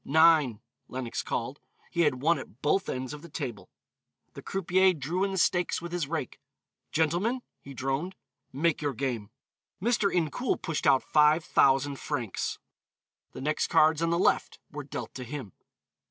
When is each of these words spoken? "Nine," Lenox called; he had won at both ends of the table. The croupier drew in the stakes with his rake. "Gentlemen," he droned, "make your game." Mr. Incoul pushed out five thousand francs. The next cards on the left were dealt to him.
"Nine," 0.03 0.59
Lenox 0.87 1.21
called; 1.21 1.59
he 1.91 2.01
had 2.01 2.23
won 2.23 2.39
at 2.39 2.63
both 2.63 2.89
ends 2.89 3.13
of 3.13 3.21
the 3.21 3.29
table. 3.29 3.69
The 4.33 4.41
croupier 4.41 4.93
drew 4.93 5.23
in 5.23 5.29
the 5.33 5.37
stakes 5.37 5.79
with 5.79 5.91
his 5.91 6.07
rake. 6.07 6.39
"Gentlemen," 6.91 7.41
he 7.59 7.75
droned, 7.75 8.15
"make 8.51 8.81
your 8.81 8.95
game." 8.95 9.29
Mr. 9.79 10.11
Incoul 10.11 10.59
pushed 10.59 10.87
out 10.87 11.03
five 11.03 11.43
thousand 11.45 11.99
francs. 11.99 12.57
The 13.33 13.41
next 13.41 13.67
cards 13.67 14.01
on 14.01 14.09
the 14.09 14.17
left 14.17 14.57
were 14.71 14.83
dealt 14.83 15.13
to 15.13 15.23
him. 15.23 15.51